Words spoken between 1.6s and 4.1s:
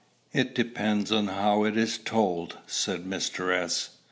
it is told," said Mr. S.